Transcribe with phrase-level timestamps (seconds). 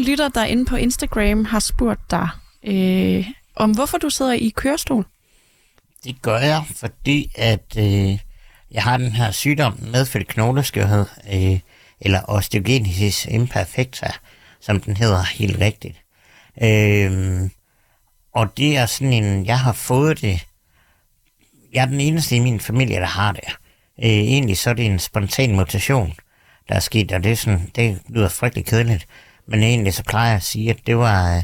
[0.00, 2.28] En lytter, der inde på Instagram har spurgt dig,
[2.64, 5.06] øh, om hvorfor du sidder i kørestol.
[6.04, 8.18] Det gør jeg, fordi at øh,
[8.70, 11.60] jeg har den her sygdom, medfødt knogleskørhed, øh,
[12.00, 14.12] eller osteogenesis imperfecta,
[14.60, 15.96] som den hedder helt rigtigt.
[16.62, 17.50] Øh,
[18.34, 20.46] og det er sådan en, jeg har fået det,
[21.72, 23.48] jeg er den eneste i min familie, der har det.
[23.98, 26.14] Øh, egentlig så er det en spontan mutation,
[26.68, 29.06] der er sket, og det, er sådan, det lyder frygtelig kedeligt.
[29.50, 31.42] Men egentlig så plejer jeg at sige, at det var øh,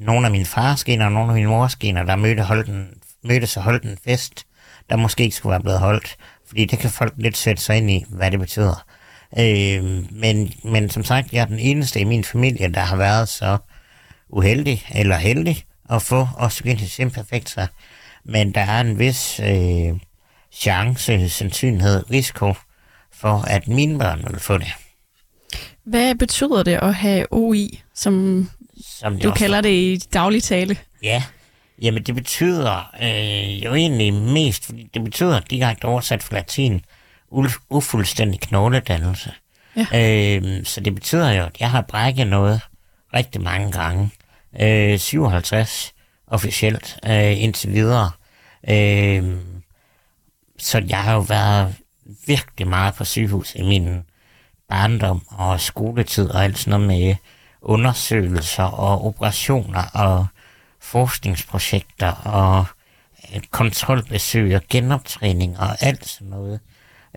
[0.00, 2.88] nogle af mine fars gener og nogle af mine mors gener, der mødte, holdt en,
[3.22, 4.46] mødtes og holdt en fest,
[4.90, 6.16] der måske ikke skulle være blevet holdt.
[6.48, 8.84] Fordi det kan folk lidt sætte sig ind i, hvad det betyder.
[9.38, 13.28] Øh, men, men som sagt, jeg er den eneste i min familie, der har været
[13.28, 13.58] så
[14.28, 17.66] uheldig eller heldig at få osteogenesis imperfecta.
[18.24, 20.00] Men der er en vis øh,
[20.52, 22.54] chance, sandsynlighed, risiko
[23.12, 24.74] for, at mine børn vil få det.
[25.84, 28.48] Hvad betyder det at have OI, som,
[28.86, 29.38] som du også...
[29.38, 30.76] kalder det i daglig tale?
[31.02, 31.22] Ja,
[31.82, 36.80] jamen det betyder øh, jo egentlig mest, fordi det betyder direkte oversat fra latin,
[37.70, 39.32] ufuldstændig knogledannelse.
[39.76, 39.86] Ja.
[39.94, 42.60] Øh, så det betyder jo, at jeg har brækket noget
[43.14, 44.10] rigtig mange gange.
[44.60, 45.94] Øh, 57
[46.26, 48.10] officielt øh, indtil videre.
[48.68, 49.36] Øh,
[50.58, 51.74] så jeg har jo været
[52.26, 54.02] virkelig meget på sygehus i min
[54.68, 57.16] barndom og skoletid og alt sådan noget med
[57.62, 60.26] undersøgelser og operationer og
[60.80, 62.64] forskningsprojekter og
[63.34, 66.60] øh, kontrolbesøg og genoptræning og alt sådan noget.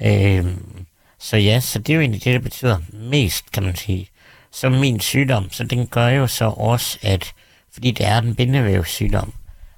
[0.01, 0.85] Øhm,
[1.19, 4.09] så ja, så det er jo egentlig det, der betyder mest, kan man sige.
[4.51, 7.33] Så min sygdom, så den gør jo så også, at
[7.73, 9.33] fordi det er en bindevævssygdom,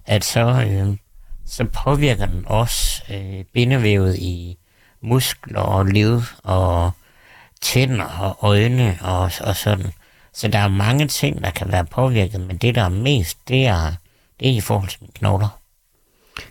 [0.06, 0.98] at så, øh,
[1.46, 4.58] så påvirker den også øh, bindevævet i
[5.02, 6.92] muskler og led og
[7.62, 9.92] tænder og øjne og, og sådan.
[10.34, 13.66] Så der er mange ting, der kan være påvirket, men det, der er mest, det
[13.66, 13.94] er,
[14.40, 15.60] det er i forhold til mine knogler.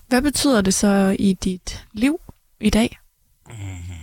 [0.07, 2.21] Hvad betyder det så i dit liv
[2.61, 2.99] i dag?
[3.47, 3.99] Mm-hmm.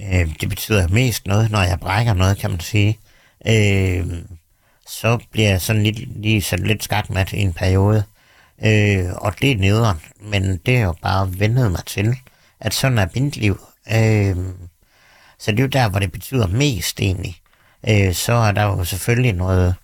[0.00, 2.98] Øh, det betyder mest noget, når jeg brækker noget, kan man sige.
[3.46, 4.06] Øh,
[4.88, 8.04] så bliver jeg sådan lidt, lige sådan lidt skakmat i en periode.
[8.64, 12.16] Øh, og det er nederen, men det er jo bare vendet mig til,
[12.60, 13.60] at sådan er mit liv.
[13.92, 14.36] Øh,
[15.38, 17.40] så det er jo der, hvor det betyder mest egentlig.
[17.88, 19.74] Øh, så er der jo selvfølgelig noget,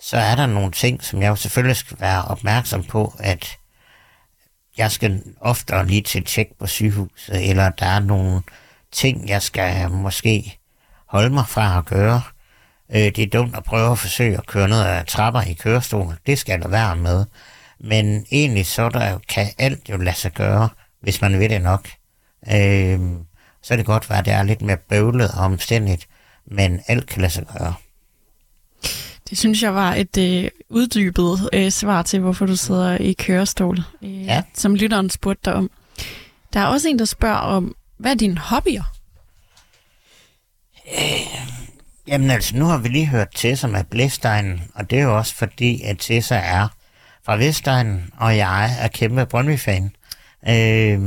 [0.00, 3.58] så er der nogle ting, som jeg jo selvfølgelig skal være opmærksom på, at
[4.76, 8.42] jeg skal ofte lige til tjek på sygehuset, eller der er nogle
[8.92, 10.58] ting, jeg skal måske
[11.06, 12.22] holde mig fra at gøre.
[12.90, 16.14] Øh, det er dumt at prøve at forsøge at køre ned ad trapper i kørestolen.
[16.26, 17.24] Det skal der være med.
[17.80, 20.68] Men egentlig så der kan alt jo lade sig gøre,
[21.00, 21.88] hvis man vil det nok.
[22.52, 23.00] Øh,
[23.62, 26.08] så er det godt være, at det er lidt mere bøvlet og omstændigt,
[26.46, 27.74] men alt kan lade sig gøre.
[29.30, 33.78] Det synes jeg var et øh, uddybet øh, svar til, hvorfor du sidder i kørestol,
[34.02, 34.42] øh, ja.
[34.54, 35.70] som lytteren spurgte dig om.
[36.52, 38.82] Der er også en, der spørger om, hvad er dine hobbyer?
[40.98, 41.46] Øh,
[42.06, 45.34] jamen altså, nu har vi lige hørt Tessa med Blæstegnen, og det er jo også
[45.34, 46.68] fordi, at Tessa er
[47.24, 49.96] fra Vestegnen, og jeg er kæmpe Brøndby-fan.
[50.48, 51.00] Øh,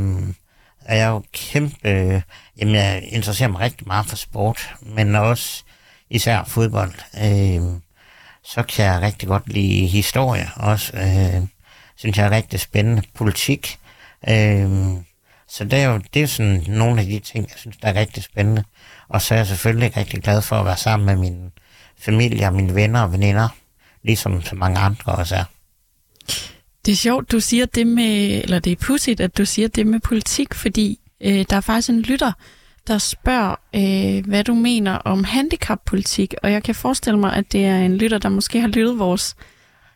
[0.90, 2.24] jeg er jo kæmpe...
[2.58, 5.64] Jamen, jeg interesserer mig rigtig meget for sport, men også
[6.10, 6.94] især fodbold.
[7.18, 7.82] Øh,
[8.44, 10.98] så kan jeg rigtig godt lide historie også.
[10.98, 11.48] Øh,
[11.96, 13.02] synes jeg er rigtig spændende.
[13.14, 13.80] Politik.
[14.30, 14.70] Øh,
[15.48, 17.96] så det er jo det er sådan nogle af de ting, jeg synes, der er
[17.96, 18.64] rigtig spændende.
[19.08, 21.52] Og så er jeg selvfølgelig rigtig glad for at være sammen med min
[21.98, 23.50] familie og mine venner og veninder,
[24.04, 25.44] ligesom så mange andre også er.
[26.86, 29.88] Det er sjovt, du siger det med, eller det er pudsigt, at du siger det
[29.88, 32.32] med politik, fordi øh, der er faktisk en lytter,
[32.88, 37.66] der spørger, øh, hvad du mener om handicappolitik, og jeg kan forestille mig, at det
[37.66, 39.36] er en lytter, der måske har lyttet vores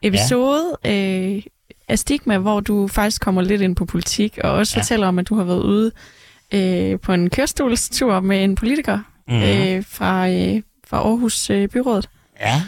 [0.01, 1.27] episode ja.
[1.35, 1.41] øh,
[1.87, 4.81] af Stigma, hvor du faktisk kommer lidt ind på politik, og også ja.
[4.81, 5.91] fortæller om, at du har været ude
[6.53, 9.41] øh, på en kørestolstur med en politiker mm.
[9.41, 12.09] øh, fra, øh, fra Aarhus øh, Byrådet.
[12.39, 12.61] Ja.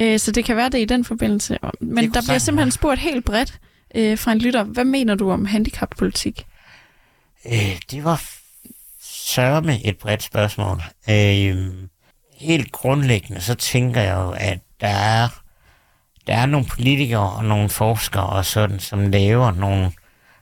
[0.00, 1.58] Øh, så det kan være det i den forbindelse.
[1.80, 3.58] Men der bliver simpelthen spurgt helt bredt
[3.94, 6.46] øh, fra en lytter, hvad mener du om handicappolitik?
[7.46, 8.22] Øh, det var
[9.00, 10.82] sørme et bredt spørgsmål.
[11.10, 11.72] Øh,
[12.38, 15.28] helt grundlæggende, så tænker jeg jo, at der er,
[16.26, 19.92] der er nogle politikere og nogle forskere og sådan, som laver nogle,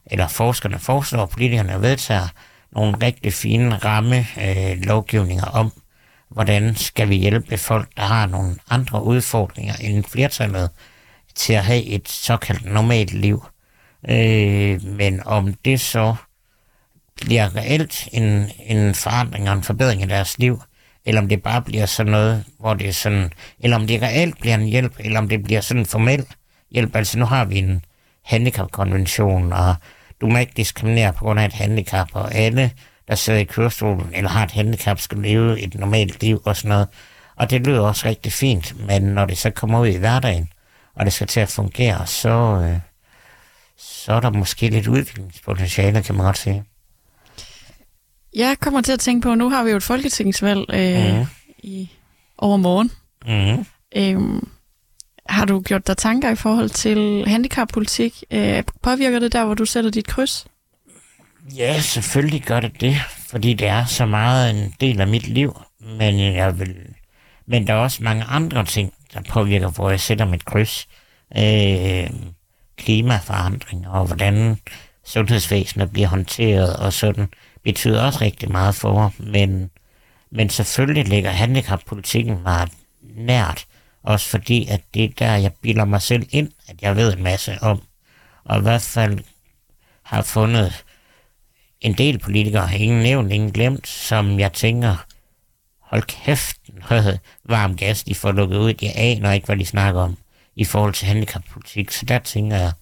[0.06, 2.28] eller forskerne foreslår, politikerne vedtager
[2.72, 5.72] nogle rigtig fine ramme øh, lovgivninger om,
[6.28, 10.70] hvordan skal vi hjælpe folk, der har nogle andre udfordringer end flertallet,
[11.34, 13.44] til at have et såkaldt normalt liv.
[14.08, 16.14] Øh, men om det så
[17.16, 20.62] bliver reelt en, en forandring og en forbedring i deres liv,
[21.04, 24.40] eller om det bare bliver sådan noget, hvor det er sådan, eller om det reelt
[24.40, 26.26] bliver en hjælp, eller om det bliver sådan en formel
[26.70, 26.96] hjælp.
[26.96, 27.84] Altså nu har vi en
[28.24, 29.74] handicapkonvention, og
[30.20, 32.70] du må ikke diskriminere på grund af et handicap, og alle,
[33.08, 36.69] der sidder i kørestolen eller har et handicap, skal leve et normalt liv og sådan
[36.69, 36.88] noget.
[37.36, 40.48] Og det lyder også rigtig fint, men når det så kommer ud i hverdagen,
[40.94, 42.28] og det skal til at fungere, så,
[42.62, 42.80] øh,
[43.76, 46.64] så er der måske lidt udviklingspotentiale, kan man godt sige.
[48.36, 51.26] Jeg kommer til at tænke på, at nu har vi jo et folketingsvalg øh, mm.
[51.58, 51.90] i
[52.38, 52.90] overmorgen.
[53.26, 53.66] Mm.
[53.96, 54.48] Øhm,
[55.28, 58.24] har du gjort dig tanker i forhold til handicappolitik?
[58.30, 60.46] Øh, påvirker det der, hvor du sætter dit kryds?
[61.56, 62.96] Ja, selvfølgelig gør det det,
[63.28, 65.60] fordi det er så meget en del af mit liv.
[65.80, 66.76] Men, jeg vil,
[67.46, 70.88] men der er også mange andre ting, der påvirker, hvor jeg sætter mit kryds.
[71.36, 72.10] Øh,
[72.76, 74.58] klimaforandring og hvordan
[75.04, 77.28] sundhedsvæsenet bliver håndteret og sådan,
[77.66, 79.10] betyder også rigtig meget for mig.
[79.18, 79.70] Men,
[80.30, 82.68] men selvfølgelig ligger handicappolitikken meget
[83.02, 83.66] nært.
[84.02, 87.22] Også fordi, at det er der, jeg bilder mig selv ind, at jeg ved en
[87.22, 87.82] masse om.
[88.44, 89.18] Og i hvert fald
[90.02, 90.84] har fundet
[91.80, 95.06] en del politikere, ingen nævnt, ingen glemt, som jeg tænker,
[95.80, 96.56] hold kæft,
[96.90, 98.74] noget varm gas, de får lukket ud.
[98.82, 100.16] Jeg aner ikke, hvad de snakker om
[100.56, 101.90] i forhold til handicappolitik.
[101.90, 102.72] Så der tænker jeg,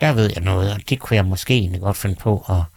[0.00, 2.73] der ved jeg noget, og det kunne jeg måske egentlig godt finde på at,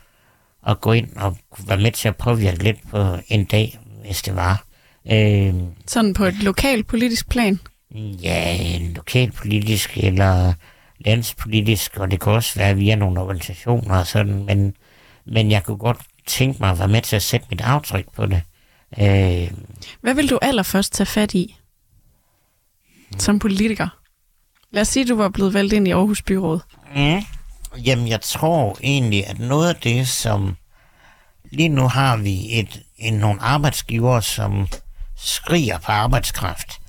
[0.68, 1.38] at gå ind og
[1.68, 4.64] være med til at påvirke lidt på en dag, hvis det var.
[5.12, 5.54] Øh,
[5.88, 7.60] Sådan på et lokalt politisk plan?
[7.96, 8.58] Ja,
[8.96, 10.54] lokalpolitisk eller
[11.00, 14.76] landspolitisk, og det kan også være via nogle organisationer og sådan, men,
[15.26, 18.26] men jeg kunne godt tænke mig at være med til at sætte mit aftryk på
[18.26, 18.42] det.
[19.00, 19.52] Øh,
[20.02, 21.58] Hvad vil du allerførst tage fat i
[23.18, 23.88] som politiker?
[24.72, 26.60] Lad os sige, at du var blevet valgt ind i Aarhus Byråd.
[26.96, 27.22] Mm.
[27.86, 30.58] Jamen, jeg tror egentlig, at noget af det, som
[31.52, 34.68] lige nu har vi et, en, nogle arbejdsgiver, som
[35.16, 36.80] skriger på arbejdskraft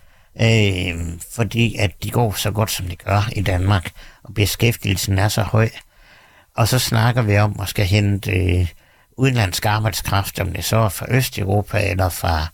[0.40, 3.92] øh, fordi at de går så godt, som de gør i Danmark,
[4.22, 5.68] og beskæftigelsen er så høj.
[6.56, 8.68] Og så snakker vi om at skal hente øh,
[9.16, 12.46] udenlandsk arbejdskraft, om det så er fra Østeuropa eller fra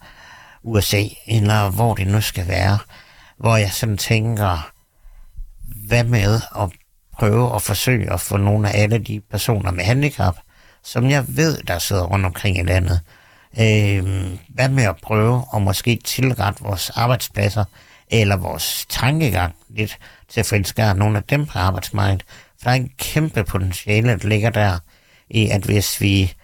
[0.62, 2.78] USA, eller hvor det nu skal være,
[3.38, 4.70] hvor jeg sådan tænker,
[5.88, 6.70] hvad med at
[7.18, 10.36] prøve at forsøge at få nogle af alle de personer med handicap,
[10.82, 13.00] som jeg ved, der sidder rundt omkring i landet,
[13.60, 14.04] Øh,
[14.48, 17.64] hvad med at prøve at måske tilrette vores arbejdspladser
[18.10, 22.24] eller vores tankegang lidt til at få nogle af dem på arbejdsmarkedet.
[22.28, 24.78] For der er en kæmpe potentiale, der ligger der
[25.30, 26.34] i, at hvis vi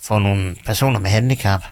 [0.00, 1.64] får nogle personer med handicap,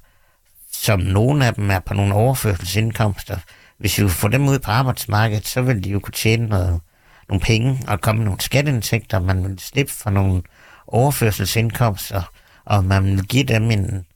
[0.72, 3.36] som nogle af dem er på nogle overførselsindkomster,
[3.78, 6.80] hvis vi får dem ud på arbejdsmarkedet, så vil de jo kunne tjene noget,
[7.28, 10.42] nogle penge og komme nogle skatteindtægter, man vil slippe for nogle
[10.86, 12.22] overførselsindkomster,
[12.64, 14.06] og man vil give dem en,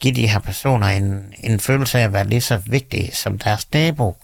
[0.00, 3.72] give de her personer en, en følelse af at være lige så vigtige som deres
[3.72, 4.16] nabo.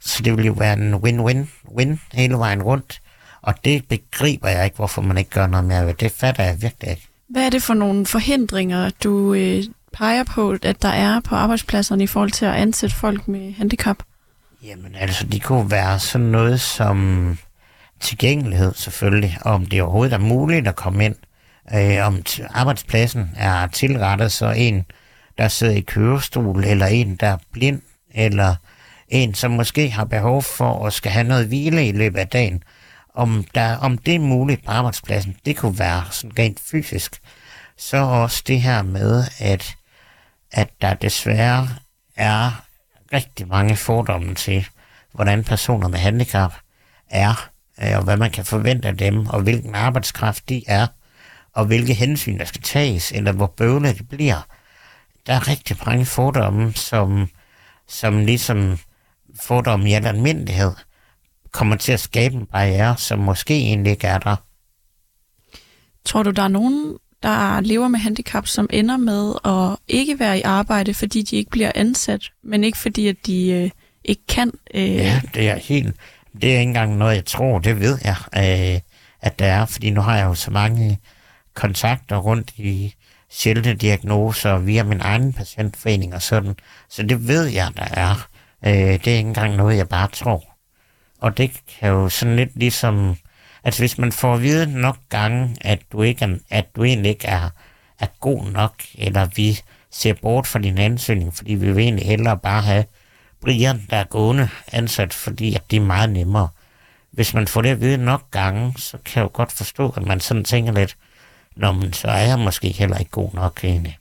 [0.00, 3.00] Så det vil jo være en win-win-win hele vejen rundt.
[3.42, 5.94] Og det begriber jeg ikke, hvorfor man ikke gør noget mere ved.
[5.94, 7.08] Det fatter jeg virkelig ikke.
[7.28, 12.04] Hvad er det for nogle forhindringer, du øh, peger på, at der er på arbejdspladserne
[12.04, 13.96] i forhold til at ansætte folk med handicap?
[14.62, 17.38] Jamen altså, de kunne være sådan noget som
[18.04, 21.16] tilgængelighed selvfølgelig, om det overhovedet er muligt at komme ind,
[21.74, 24.84] øh, om arbejdspladsen er tilrettet, så en
[25.38, 27.82] der sidder i kørestol, eller en, der er blind,
[28.14, 28.54] eller
[29.08, 32.62] en, som måske har behov for at skal have noget hvile i løbet af dagen.
[33.14, 37.20] Om, der, om det er muligt på arbejdspladsen, det kunne være sådan rent fysisk.
[37.76, 39.76] Så også det her med, at,
[40.52, 41.68] at der desværre
[42.16, 42.64] er
[43.12, 44.66] rigtig mange fordomme til,
[45.12, 46.54] hvordan personer med handicap
[47.10, 50.86] er, og hvad man kan forvente af dem, og hvilken arbejdskraft de er,
[51.52, 54.40] og hvilke hensyn der skal tages, eller hvor bøvlet det bliver
[55.26, 57.28] der er rigtig mange fordomme, som,
[57.88, 58.78] som ligesom
[59.42, 60.72] fordomme i al almindelighed
[61.52, 64.36] kommer til at skabe en barriere, som måske egentlig ikke er der.
[66.04, 70.38] Tror du, der er nogen, der lever med handicap, som ender med at ikke være
[70.38, 73.70] i arbejde, fordi de ikke bliver ansat, men ikke fordi, at de øh,
[74.04, 74.52] ikke kan?
[74.74, 74.94] Øh...
[74.94, 75.96] Ja, det er helt...
[76.42, 78.80] Det er ikke engang noget, jeg tror, det ved jeg, øh,
[79.20, 80.98] at der er, fordi nu har jeg jo så mange
[81.54, 82.94] kontakter rundt i
[83.30, 86.54] sjældne diagnoser via min egen patientforening og sådan.
[86.88, 88.28] Så det ved jeg, der er.
[88.66, 90.44] Øh, det er ikke engang noget, jeg bare tror.
[91.20, 91.50] Og det
[91.80, 93.16] kan jo sådan lidt ligesom,
[93.64, 97.10] at hvis man får at vide nok gange, at du, ikke er, at du egentlig
[97.10, 97.50] ikke er,
[98.00, 99.58] er god nok, eller vi
[99.90, 102.84] ser bort fra din ansøgning, fordi vi vil egentlig hellere bare have
[103.44, 106.48] Brian, der er gående ansat, fordi at det er meget nemmere.
[107.10, 110.06] Hvis man får det at vide nok gange, så kan jeg jo godt forstå, at
[110.06, 110.96] man sådan tænker lidt,
[111.56, 113.98] Nå, men så er jeg måske heller ikke god nok egentlig.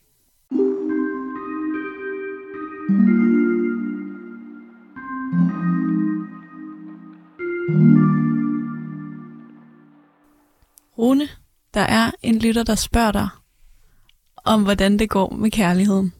[10.97, 11.27] Rune,
[11.73, 13.27] der er en lytter, der spørger dig
[14.45, 16.13] om, hvordan det går med kærligheden.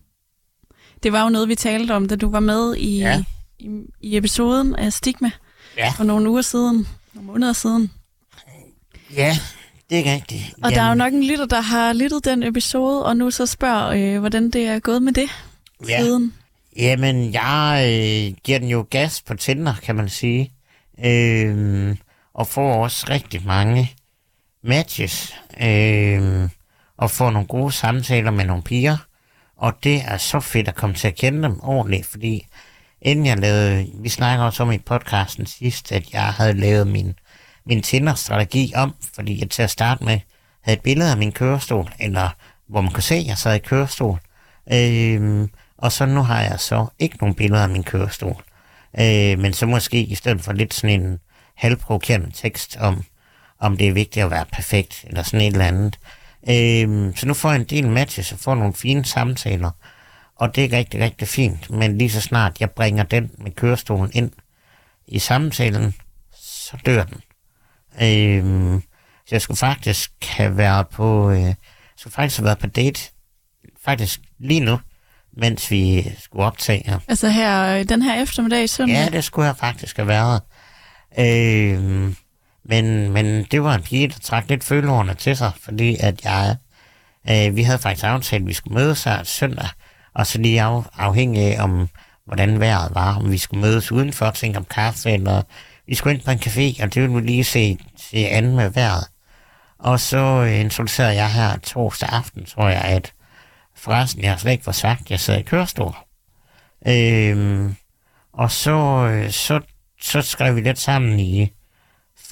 [1.04, 3.24] Det var jo noget, vi talte om, da du var med i, ja.
[3.60, 3.70] i,
[4.02, 5.32] i episoden af Stigma
[5.78, 5.90] ja.
[5.90, 7.92] for nogle uger siden, nogle måneder siden.
[9.16, 9.38] Ja,
[9.90, 10.44] det er rigtigt.
[10.54, 10.76] Og Jamen.
[10.76, 14.16] der er jo nok en lytter, der har lyttet den episode, og nu så spørger,
[14.16, 15.30] øh, hvordan det er gået med det
[15.88, 16.00] ja.
[16.02, 16.34] siden.
[16.78, 20.52] Jamen, jeg øh, giver den jo gas på Tinder, kan man sige.
[21.06, 21.96] Øh,
[22.34, 23.92] og får også rigtig mange
[24.64, 25.36] matches.
[25.62, 26.50] Øh,
[26.98, 28.98] og får nogle gode samtaler med nogle piger.
[29.58, 32.48] Og det er så fedt at komme til at kende dem ordentligt, fordi
[33.02, 37.14] inden jeg lavede, vi snakker også om i podcasten sidst, at jeg havde lavet min,
[37.66, 40.20] min Tinder-strategi om, fordi jeg til at starte med
[40.62, 42.30] havde et billede af min kørestol, eller
[42.68, 44.20] hvor man kunne se, at jeg sad i kørestol.
[44.74, 48.44] Øhm, og så nu har jeg så ikke nogen billeder af min kørestol.
[49.00, 51.20] Øh, men så måske i stedet for lidt sådan en
[51.56, 53.04] halvprovokerende tekst om,
[53.60, 56.00] om det er vigtigt at være perfekt, eller sådan et eller andet.
[56.50, 59.72] Øh, så nu får jeg en del matches og får nogle fine samtaler,
[60.36, 61.70] og det er rigtig, rigtig fint.
[61.70, 64.32] Men lige så snart jeg bringer den med kørestolen ind
[65.08, 65.94] i samtalen,
[66.42, 67.22] så dør den.
[68.02, 68.82] Øh,
[69.26, 71.54] så jeg skulle faktisk have været på, øh,
[71.98, 73.02] skulle faktisk have været på date,
[73.86, 74.80] faktisk lige nu,
[75.38, 77.00] mens vi skulle optage her.
[77.08, 78.96] Altså her, øh, den her eftermiddag søndag?
[78.96, 80.42] Ja, det skulle jeg faktisk have været.
[81.20, 82.14] Øh,
[82.65, 86.55] men, men det var en pige, der trak lidt følehårene til sig, fordi at jeg,
[87.29, 89.67] øh, vi havde faktisk aftalt, at vi skulle mødes her søndag,
[90.13, 91.89] og så lige af, afhængig af, om,
[92.25, 95.41] hvordan vejret var, om vi skulle mødes udenfor og tænke om kaffe, eller
[95.88, 98.70] vi skulle ind på en café, og det ville vi lige se, se an med
[98.70, 99.08] vejret.
[99.79, 103.13] Og så øh, introducerede jeg her torsdag aften, tror jeg, at
[103.75, 105.96] Forresten, jeg har slet ikke fået sagt, jeg sad i kørestol.
[106.88, 107.75] Øhm,
[108.34, 109.62] og så, øh, så,
[110.01, 111.51] så skrev vi lidt sammen i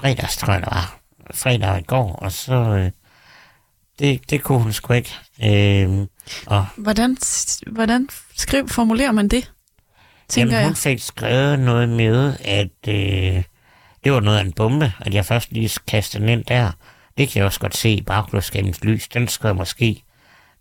[0.02, 1.00] fredags, tror jeg det var.
[1.34, 2.54] Fredag i går, og så...
[2.54, 2.92] Øh,
[4.00, 5.14] det, det kunne hun sgu ikke.
[5.44, 6.08] Øhm,
[6.46, 7.18] og, hvordan,
[7.68, 9.52] hvordan skriv, formulerer man det?
[10.38, 13.44] Jamen, hun fik skrevet noget med, at øh,
[14.04, 16.72] det var noget af en bombe, at jeg først lige kastede den ind der.
[17.18, 19.08] Det kan jeg også godt se i bagklodskabens lys.
[19.08, 20.04] Den skrev måske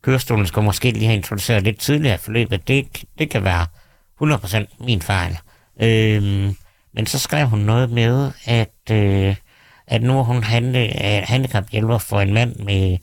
[0.02, 2.68] kørestolen skulle måske lige have introduceret lidt tidligere i forløbet.
[2.68, 3.66] Det, det kan være
[4.22, 5.38] 100% min fejl.
[5.82, 6.56] Øhm,
[6.94, 9.36] men så skrev hun noget med, at, øh,
[9.86, 12.98] at nu hun handle, øh, handicaphjælper for en mand med øh,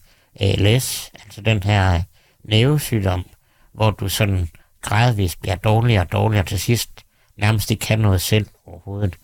[0.50, 2.02] ALS, altså den her øh,
[2.44, 3.26] nævesygdom,
[3.74, 4.50] hvor du sådan
[4.82, 6.90] gradvist bliver dårligere og dårligere til sidst,
[7.38, 9.16] nærmest ikke kan noget selv overhovedet.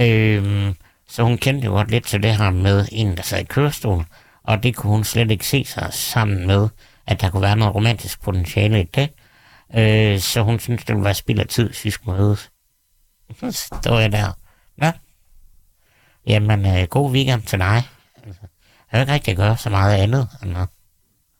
[0.00, 0.74] Øhm,
[1.08, 4.04] så hun kendte jo godt lidt til det her med en, der sad i kørestol,
[4.42, 6.68] og det kunne hun slet ikke se sig sammen med
[7.10, 9.10] at der kunne være noget romantisk potentiale i det.
[9.74, 12.50] Øh, så hun synes, det ville være spild af tid, hvis vi skulle mødes.
[13.40, 13.52] Så
[13.82, 14.32] står jeg der.
[14.82, 14.92] Ja.
[16.26, 17.82] Jamen, øh, god weekend til dig.
[18.26, 18.40] Altså,
[18.92, 20.28] jeg har ikke rigtig gøre så meget andet.
[20.42, 20.66] Eller.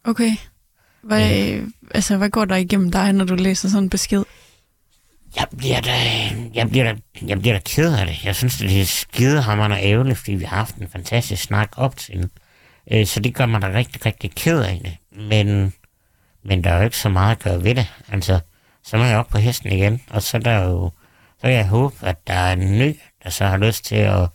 [0.05, 0.31] Okay.
[1.03, 1.69] Hvad, øh.
[1.95, 4.25] altså, hvad går der igennem dig, når du læser sådan en besked?
[5.37, 5.97] Jeg bliver da,
[6.55, 6.97] jeg bliver da,
[7.27, 8.25] jeg bliver da ked af det.
[8.25, 12.31] Jeg synes, det er skidehammerende ærgerligt, fordi vi har haft en fantastisk snak op til
[12.91, 14.97] Øh, så det gør mig da rigtig, rigtig ked af det.
[15.29, 15.73] Men,
[16.45, 17.87] men der er jo ikke så meget at gøre ved det.
[18.09, 18.41] Altså,
[18.83, 20.91] så er jeg op på hesten igen, og så er der jo,
[21.41, 24.29] så kan jeg håbe, at der er en ny, der så har lyst til at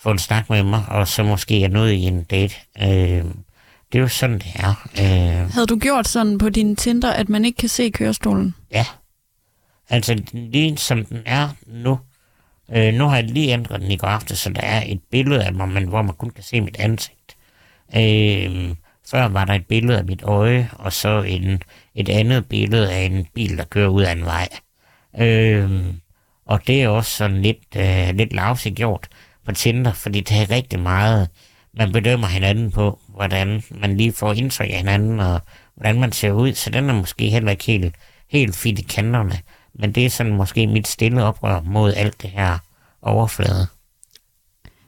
[0.00, 2.54] få en snak med mig, og så måske er noget i en date.
[2.82, 3.24] Øh,
[3.92, 4.88] det er jo sådan, det er.
[5.00, 8.54] Øh, Havde du gjort sådan på din Tinder, at man ikke kan se kørestolen?
[8.72, 8.84] Ja.
[9.90, 11.98] Altså, lige som den er nu,
[12.72, 15.44] øh, nu har jeg lige ændret den i går aften, så der er et billede
[15.44, 17.36] af mig, men hvor man kun kan se mit ansigt.
[17.96, 18.74] Øh,
[19.10, 21.62] før var der et billede af mit øje, og så en,
[21.94, 24.48] et andet billede af en bil, der kører ud af en vej.
[25.18, 25.70] Øh,
[26.46, 29.08] og det er også sådan lidt, øh, lidt lavsigt gjort
[29.48, 31.28] på Tinder, fordi det er rigtig meget,
[31.74, 35.40] man bedømmer hinanden på, hvordan man lige får indtryk af hinanden, og
[35.74, 37.94] hvordan man ser ud, så den er måske heller ikke helt,
[38.30, 39.38] helt fint i kanterne.
[39.74, 42.58] Men det er sådan måske mit stille oprør mod alt det her
[43.02, 43.66] overflade.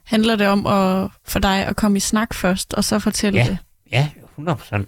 [0.05, 3.45] Handler det om at, for dig at komme i snak først, og så fortælle ja,
[3.45, 3.57] det?
[3.91, 4.83] Ja, 100%.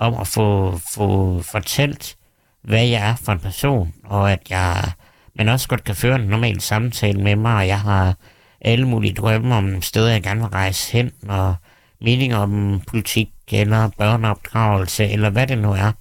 [0.00, 2.16] Om at få, få fortalt,
[2.62, 4.92] hvad jeg er for en person, og at jeg,
[5.34, 8.14] men også godt kan føre en normal samtale med mig, og jeg har
[8.60, 11.54] alle mulige drømme om steder, jeg gerne vil rejse hen, og
[12.00, 15.92] meninger om politik, eller børneopdragelse, eller hvad det nu er.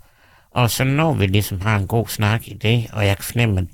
[0.52, 3.62] Og så når vi ligesom har en god snak i det, og jeg kan fornemme,
[3.62, 3.68] at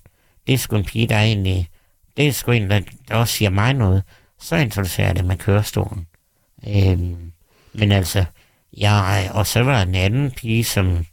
[0.47, 1.69] det er sgu en pige, der er egentlig,
[2.17, 4.03] det er sgu en, der, der også siger mig noget,
[4.39, 6.07] så introducerer jeg det med kørestolen.
[6.67, 7.31] Øhm,
[7.73, 8.25] men altså,
[8.77, 11.05] jeg, og så var der en anden pige, som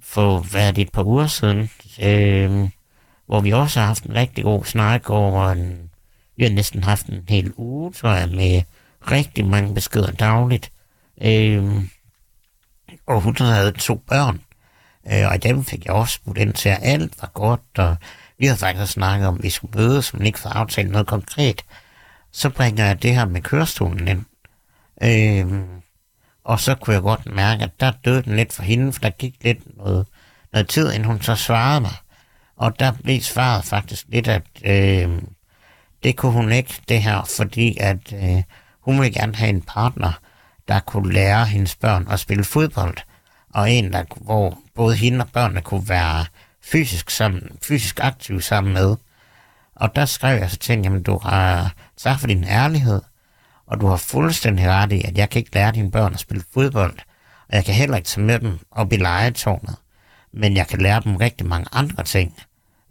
[0.00, 1.70] for hvad det, et par uger siden,
[2.02, 2.68] øhm,
[3.26, 5.90] hvor vi også har haft en rigtig god snak over en,
[6.36, 8.62] vi har næsten haft en hel uge, tror jeg, med
[9.10, 10.72] rigtig mange beskeder dagligt.
[11.22, 11.82] Øh,
[13.06, 14.40] og hun havde to børn,
[15.12, 17.96] øh, og dem fik jeg også spurgt ind til, at alt var godt, og
[18.38, 21.64] vi havde faktisk snakket om, at vi skulle mødes, men ikke få aftalt noget konkret.
[22.32, 24.24] Så bringer jeg det her med kørestolen ind.
[25.02, 25.60] Øh,
[26.44, 29.10] og så kunne jeg godt mærke, at der døde den lidt for hende, for der
[29.10, 30.06] gik lidt noget,
[30.52, 31.94] noget tid, inden hun så svarede mig.
[32.56, 35.22] Og der blev svaret faktisk lidt, at øh,
[36.04, 38.42] det kunne hun ikke, det her, fordi at øh,
[38.80, 40.12] hun ville gerne have en partner,
[40.68, 42.96] der kunne lære hendes børn at spille fodbold,
[43.54, 46.24] og en, der, hvor både hende og børnene kunne være
[46.62, 48.96] fysisk, sammen, fysisk aktive sammen med.
[49.74, 53.02] Og der skrev jeg så til hende, jamen du har tak for din ærlighed,
[53.66, 56.44] og du har fuldstændig ret i, at jeg kan ikke lære dine børn at spille
[56.54, 56.98] fodbold,
[57.48, 59.76] og jeg kan heller ikke tage med dem op i legetårnet,
[60.32, 62.34] men jeg kan lære dem rigtig mange andre ting.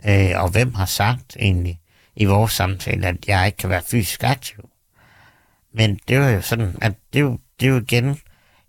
[0.06, 1.80] Øh, og hvem har sagt egentlig
[2.16, 4.70] i vores samtale, at jeg ikke kan være fysisk aktiv?
[5.74, 8.20] Men det var jo sådan, at det er jo, det er jo igen,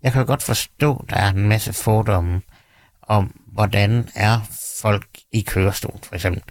[0.03, 2.41] jeg kan jo godt forstå, at der er en masse fordomme
[3.01, 4.39] om, hvordan er
[4.81, 6.43] folk i kørestol, for eksempel.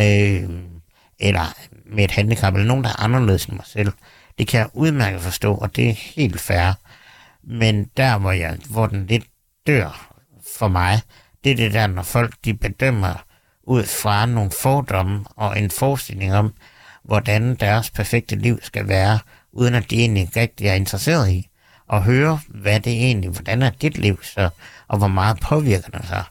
[0.00, 0.50] Øh,
[1.18, 1.54] eller
[1.86, 3.92] med et handicap, eller nogen, der er anderledes end mig selv.
[4.38, 6.72] Det kan jeg udmærket forstå, og det er helt fair.
[7.42, 9.24] Men der, hvor, jeg, hvor den lidt
[9.66, 10.14] dør
[10.58, 11.00] for mig,
[11.44, 13.24] det er det der, når folk de bedømmer
[13.64, 16.54] ud fra nogle fordomme og en forestilling om,
[17.04, 19.18] hvordan deres perfekte liv skal være,
[19.52, 21.50] uden at de egentlig rigtig er interesseret i
[21.92, 24.48] at høre, hvad det egentlig, hvordan er dit liv så,
[24.88, 26.24] og hvor meget påvirker det sig,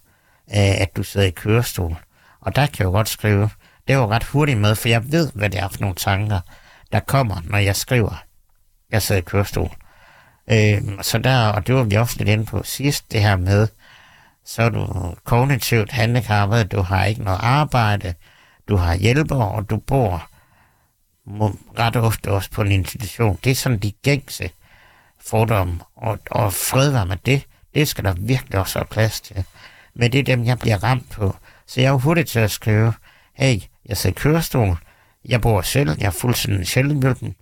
[0.50, 1.96] øh, at du sidder i kørestol.
[2.42, 3.50] Og der kan jeg jo godt skrive,
[3.88, 6.40] det var ret hurtigt med, for jeg ved, hvad det er for nogle tanker,
[6.92, 8.24] der kommer, når jeg skriver,
[8.92, 9.76] jeg sidder i kørestol.
[10.52, 13.68] Øh, så der, og det var vi også lidt inde på sidst, det her med,
[14.50, 18.14] så er du kognitivt handicappet, du har ikke noget arbejde,
[18.68, 20.30] du har hjælper, og du bor
[21.80, 23.40] ret ofte også på en institution.
[23.44, 24.50] Det er sådan de gængse
[25.20, 29.44] fordomme, og, og fred være med det, det skal der virkelig også have plads til.
[29.96, 31.36] Men det er dem, jeg bliver ramt på.
[31.68, 32.94] Så jeg er jo hurtigt til at skrive,
[33.34, 34.78] hey, jeg sidder i kørestol,
[35.26, 37.36] jeg bor selv, jeg er fuldstændig selvhjælpen,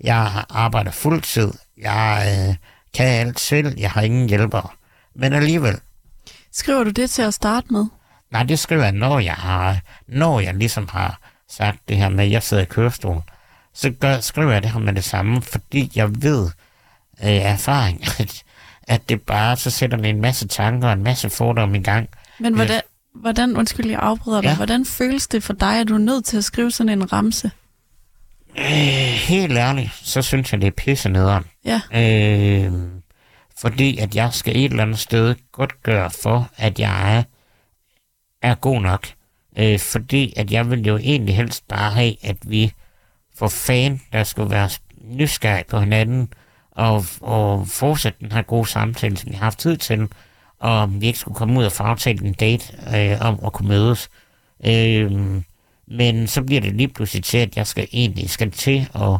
[0.00, 2.56] jeg arbejder fuldtid, jeg øh,
[2.94, 4.68] kan alt selv, jeg har ingen hjælpere.
[5.14, 5.80] Men alligevel.
[6.58, 7.86] Skriver du det til at starte med?
[8.30, 12.24] Nej, det skriver jeg, når jeg har, når jeg ligesom har sagt det her med,
[12.24, 13.22] at jeg sidder i kørestol.
[13.74, 16.46] Så gør, skriver jeg det her med det samme, fordi jeg ved
[17.22, 18.42] øh, erfaring, at,
[18.82, 22.08] at det bare, så sætter det en masse tanker og en masse fordomme i gang.
[22.38, 22.80] Men hvordan,
[23.14, 24.56] hvordan undskyld, jeg afbryder dig, ja.
[24.56, 27.50] hvordan føles det for dig, at du er nødt til at skrive sådan en ramse?
[28.58, 28.64] Øh,
[29.28, 31.44] helt ærligt, så synes jeg, det er pisse nederen.
[31.64, 31.80] Ja.
[31.94, 32.72] Øh,
[33.58, 37.22] fordi at jeg skal et eller andet sted godt gøre for, at jeg er,
[38.42, 39.08] er god nok.
[39.58, 42.72] Øh, fordi at jeg vil jo egentlig helst bare have, at vi
[43.34, 46.32] får fan, der skulle være nysgerrig på hinanden,
[46.70, 50.08] og, og fortsætte den her gode samtale, som vi har haft tid til,
[50.58, 53.52] og om vi ikke skulle komme ud og få aftalt en date øh, om at
[53.52, 54.08] kunne mødes.
[54.66, 55.12] Øh,
[55.86, 59.18] men så bliver det lige pludselig til, at jeg skal egentlig skal til at,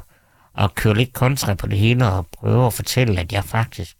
[0.65, 3.98] at køre lidt kontra på det hele og prøve at fortælle, at jeg faktisk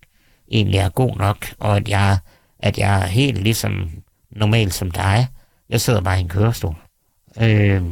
[0.51, 2.19] egentlig er god nok, og at jeg,
[2.59, 3.91] at jeg er helt ligesom
[4.31, 5.29] normal som dig.
[5.69, 6.77] Jeg sidder bare i en kørestol.
[7.41, 7.83] Øh,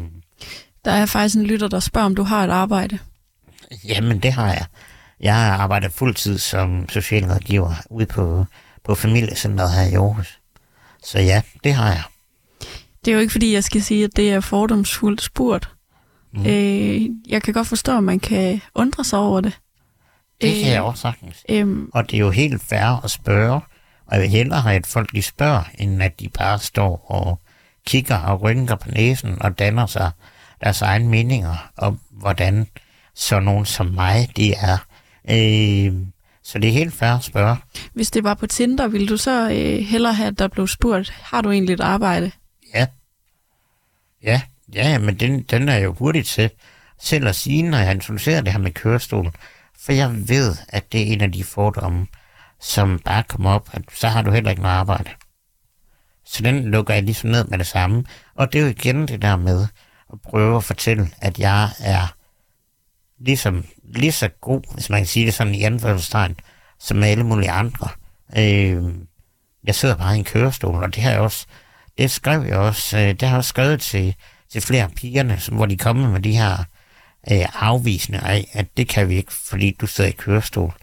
[0.84, 2.98] der er faktisk en lytter, der spørger, om du har et arbejde.
[3.84, 4.66] Jamen, det har jeg.
[5.20, 8.46] Jeg har arbejdet fuldtid som socialrådgiver ude på,
[8.84, 10.40] på familiecenteret her i Aarhus.
[11.02, 12.02] Så ja, det har jeg.
[13.04, 15.70] Det er jo ikke fordi, jeg skal sige, at det er fordomsfuldt spurgt.
[16.32, 16.46] Mm.
[16.46, 19.58] Øh, jeg kan godt forstå, at man kan undre sig over det.
[20.40, 21.44] Det kan øh, jeg også sagtens.
[21.49, 23.61] Øh, og det er jo helt fair at spørge,
[24.07, 27.40] og jeg vil hellere have, at folk de spørger, end at de bare står og
[27.87, 30.11] kigger og rynker på næsen og danner sig
[30.64, 32.66] deres egne meninger om, hvordan
[33.14, 34.77] så nogen som mig, de er.
[35.31, 35.92] Øh,
[36.42, 37.57] så det er helt fair at spørge.
[37.92, 41.11] Hvis det var på Tinder, ville du så øh, hellere have, at der blev spurgt,
[41.11, 42.31] har du egentlig et arbejde?
[42.75, 42.87] Ja.
[44.22, 44.42] Ja,
[44.75, 46.51] ja, men den, den er jo hurtigt til
[47.01, 49.33] selv at sige, når jeg introducerer det her med kørestolen.
[49.80, 52.06] For jeg ved, at det er en af de fordomme,
[52.60, 55.10] som bare kommer op, at så har du heller ikke noget arbejde.
[56.24, 58.04] Så den lukker jeg ligesom ned med det samme.
[58.34, 59.66] Og det er jo igen det der med
[60.12, 62.14] at prøve at fortælle, at jeg er
[63.18, 66.36] ligesom, lige så god, hvis man kan sige det sådan i anførselstegn,
[66.78, 67.88] som alle mulige andre.
[68.36, 68.94] Øh,
[69.64, 71.46] jeg sidder bare i en kørestol, og det har jeg også,
[71.98, 74.14] det skrev jeg også, øh, det har jeg også skrevet til,
[74.52, 76.64] til flere pigerne, som, hvor de kommer med de her
[77.32, 80.74] øh, afvisende af, at det kan vi ikke, fordi du sidder i kørestol.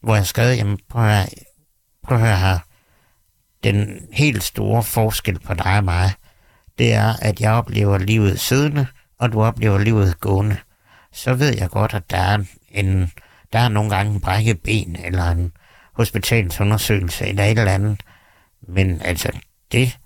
[0.00, 1.34] Hvor jeg skrev, jamen prøv at,
[2.02, 2.58] prøv at høre her,
[3.64, 6.10] den helt store forskel på dig og mig,
[6.78, 8.86] det er, at jeg oplever livet siddende,
[9.18, 10.56] og du oplever livet gående.
[11.12, 13.12] Så ved jeg godt, at der er, en,
[13.52, 15.52] der er nogle gange en brækket ben, eller en
[15.92, 18.00] hospitalsundersøgelse, eller et eller andet.
[18.68, 19.32] Men altså,
[19.72, 19.98] det,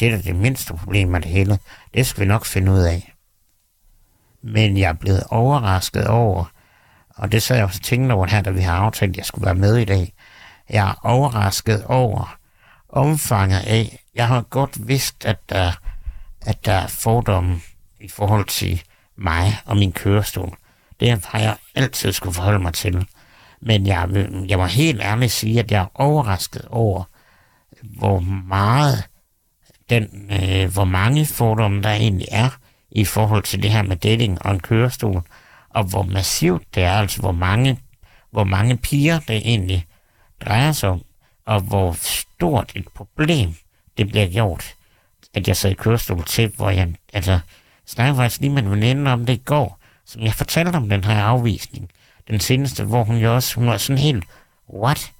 [0.00, 1.58] det er det mindste problem af det hele.
[1.94, 3.13] Det skal vi nok finde ud af.
[4.46, 6.44] Men jeg er blevet overrasket over,
[7.08, 9.46] og det sad jeg også tænkte over her, da vi har aftalt, at jeg skulle
[9.46, 10.12] være med i dag.
[10.70, 12.36] Jeg er overrasket over
[12.88, 15.72] omfanget af, jeg har godt vidst, at der,
[16.42, 17.60] at der er fordomme
[18.00, 18.82] i forhold til
[19.16, 20.56] mig og min kørestol.
[21.00, 23.06] Det har jeg altid skulle forholde mig til.
[23.60, 27.04] Men jeg, jeg må helt ærligt sige, at jeg er overrasket over,
[27.82, 29.04] hvor meget
[29.90, 32.50] den, øh, hvor mange fordomme der egentlig er
[32.94, 35.22] i forhold til det her med dating og en kørestol,
[35.70, 37.78] og hvor massivt det er, altså hvor mange,
[38.30, 39.86] hvor mange piger det egentlig
[40.44, 41.02] drejer sig om,
[41.46, 43.54] og hvor stort et problem
[43.98, 44.74] det bliver gjort,
[45.34, 47.38] at jeg sad i kørestol til, hvor jeg, altså,
[47.86, 51.04] snakkede faktisk lige med en veninde om det i går, som jeg fortalte om den
[51.04, 51.90] her afvisning,
[52.28, 54.24] den seneste, hvor hun jo også, hun var sådan helt,
[54.74, 55.12] what?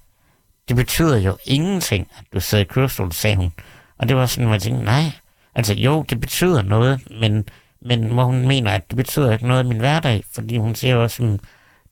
[0.67, 3.53] Det betyder jo ingenting, at du sidder i kørestol, sagde hun.
[3.97, 5.11] Og det var sådan, at jeg tænkte, nej,
[5.55, 7.49] altså jo, det betyder noget, men,
[7.85, 10.95] men hvor hun mener, at det betyder ikke noget i min hverdag, fordi hun siger
[10.95, 11.37] også,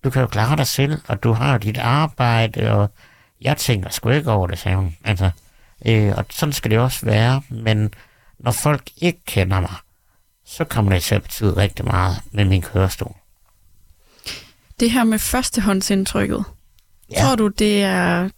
[0.04, 2.90] du kan jo klare dig selv, og du har dit arbejde, og
[3.42, 4.96] jeg tænker sgu ikke over det, sagde hun.
[5.04, 5.30] Altså,
[5.86, 7.94] øh, og sådan skal det også være, men
[8.40, 9.76] når folk ikke kender mig,
[10.46, 13.16] så kommer det til at betyde rigtig meget med min kørestol.
[14.80, 16.44] Det her med førstehåndsindtrykket,
[17.12, 17.22] ja.
[17.22, 18.30] tror du, det er...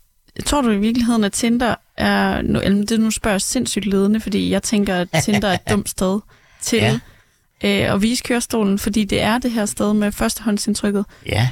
[0.45, 2.41] Tror du i virkeligheden, at Tinder er...
[2.41, 5.89] Nu, eller det nu spørger sindssygt ledende, fordi jeg tænker, at Tinder er et dumt
[5.89, 6.19] sted
[6.61, 6.99] til ja
[7.63, 11.05] øh, at vise kørestolen, fordi det er det her sted med førstehåndsindtrykket.
[11.25, 11.49] Ja,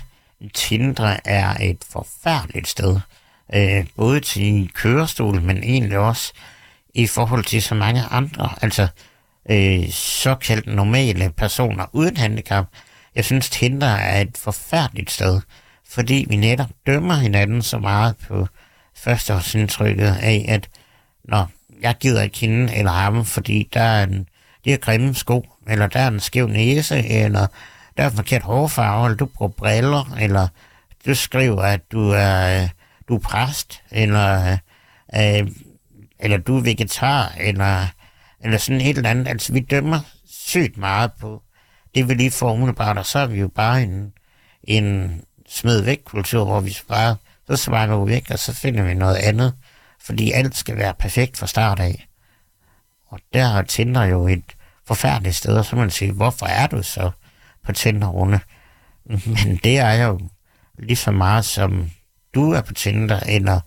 [0.54, 3.00] Tindre er et forfærdeligt sted.
[3.56, 6.34] Øh, både til kørestol, men egentlig også
[6.94, 8.50] i forhold til så mange andre.
[8.62, 8.88] Altså,
[9.50, 12.66] øh, såkaldt normale personer uden handicap.
[13.16, 15.42] Jeg synes, Tinder er et forfærdeligt sted,
[15.89, 18.48] fordi vi netop dømmer hinanden så meget på
[18.96, 20.70] førsteårsindtrykket af, at
[21.24, 21.50] når
[21.82, 24.28] jeg gider ikke hende eller ham, fordi der er en,
[24.65, 27.47] de er grimme sko, eller der er en skæv næse, eller
[27.97, 30.47] der er forkert hårfarve, eller du bruger briller, eller
[31.06, 32.69] du skriver, at du er, øh,
[33.08, 34.58] du er præst, eller,
[35.15, 35.47] øh,
[36.19, 37.88] eller du er vegetar, eller
[38.43, 39.28] eller sådan et eller andet.
[39.28, 41.43] Altså, vi dømmer sygt meget på
[41.95, 44.13] det, vi lige får umiddelbart, og så er vi jo bare en,
[44.63, 47.15] en smed væk kultur, hvor vi bare,
[47.47, 49.54] så svarer vi væk, og så finder vi noget andet,
[50.02, 52.08] fordi alt skal være perfekt fra start af.
[53.13, 54.56] Og der er Tinder jo et
[54.88, 57.12] forfærdeligt sted, og så man sige, hvorfor er du så
[57.65, 58.39] på Tinder, Rune?
[59.45, 60.19] Men det er jo
[60.80, 61.89] lige så meget som
[62.36, 63.60] du er på Tinder, eller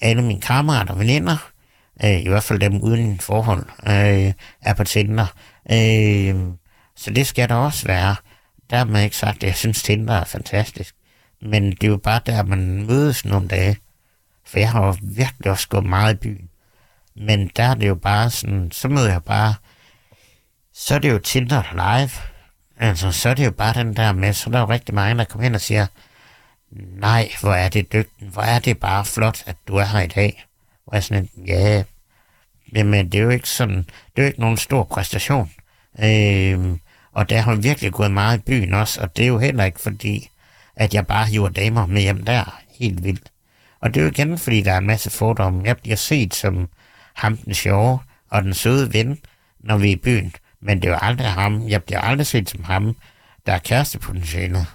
[0.00, 1.50] alle mine kammerater og veninder,
[2.04, 4.32] øh, i hvert fald dem uden forhold, øh,
[4.62, 5.26] er på Tinder.
[5.72, 6.36] Øh,
[6.96, 8.16] så det skal der også være.
[8.70, 10.94] Der har man ikke sagt, at jeg synes, Tinder er fantastisk.
[11.42, 13.76] Men det er jo bare der, man mødes nogle dage.
[14.46, 16.47] For jeg har jo virkelig også gået meget i byen.
[17.20, 19.54] Men der er det jo bare sådan, så møder jeg bare,
[20.74, 22.10] så er det jo Tinder live.
[22.88, 25.18] Altså, så er det jo bare den der med, så er der jo rigtig mange,
[25.18, 25.86] der kommer ind og siger,
[26.72, 30.06] nej, hvor er det dygtigt, hvor er det bare flot, at du er her i
[30.06, 30.46] dag.
[30.84, 31.82] Hvor jeg sådan, ja,
[32.74, 35.50] jamen det er jo ikke sådan, det er jo ikke nogen stor præstation.
[36.02, 36.80] Øhm,
[37.12, 39.80] og der har virkelig gået meget i byen også, og det er jo heller ikke
[39.80, 40.30] fordi,
[40.76, 43.32] at jeg bare hiver damer med hjem der, helt vildt.
[43.80, 45.62] Og det er jo igen, fordi der er en masse fordomme.
[45.64, 46.68] Jeg bliver set som
[47.18, 47.98] ham den sjove
[48.30, 49.18] og den søde ven,
[49.60, 50.32] når vi er i byen.
[50.60, 51.68] Men det er jo aldrig ham.
[51.68, 52.96] Jeg bliver aldrig set som ham,
[53.46, 54.66] der er kærestepotentialet.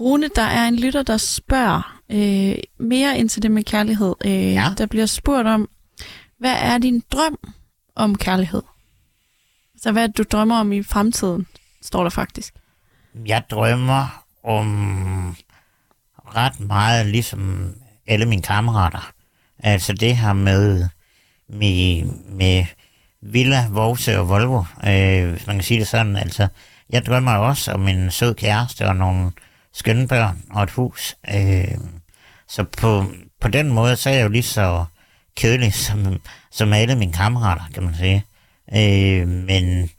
[0.00, 4.14] Rune, der er en lytter, der spørger øh, mere ind til det med kærlighed.
[4.24, 4.74] Øh, ja.
[4.78, 5.68] Der bliver spurgt om,
[6.38, 7.38] hvad er din drøm
[7.94, 8.62] om kærlighed?
[9.82, 11.46] Så hvad er det, du drømmer om i fremtiden,
[11.84, 12.54] står der faktisk.
[13.26, 15.36] Jeg drømmer om
[16.36, 17.74] ret meget, ligesom
[18.06, 19.12] alle mine kammerater.
[19.58, 20.88] Altså det her med,
[21.48, 22.64] med, med
[23.22, 26.16] Villa, Vose og Volvo, øh, hvis man kan sige det sådan.
[26.16, 26.48] Altså,
[26.90, 29.30] jeg drømmer også om en sød kæreste og nogle
[29.72, 31.16] skønne børn og et hus.
[31.34, 31.78] Øh,
[32.48, 33.04] så på,
[33.40, 34.84] på den måde, så er jeg jo lige så
[35.36, 36.20] kedelig som,
[36.50, 38.24] som alle mine kammerater, kan man sige.
[38.76, 39.90] Øh, men,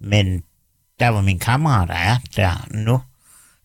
[0.00, 0.42] men
[1.00, 3.02] der hvor min kammerat er der nu,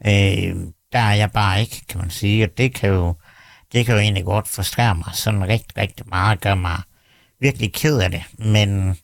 [0.05, 2.43] øh, der er jeg bare ikke, kan man sige.
[2.43, 3.15] Og det kan jo,
[3.73, 6.81] det kan jo egentlig godt frustrere mig sådan rigtig, rigtig meget, gør mig
[7.39, 8.23] virkelig ked af det.
[8.37, 8.97] Men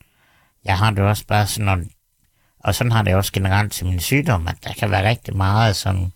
[0.65, 1.79] jeg har det også bare sådan, og,
[2.59, 5.75] og sådan har det også generelt til min sygdom, at der kan være rigtig meget,
[5.75, 6.11] som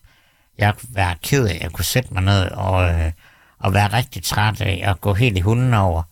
[0.57, 3.11] jeg kunne være ked af, jeg kunne sætte mig ned og, øh,
[3.59, 6.03] og være rigtig træt af at gå helt i hunden over.